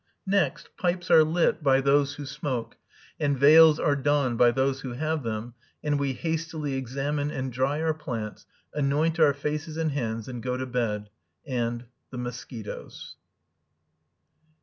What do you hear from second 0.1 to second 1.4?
Next, pipes are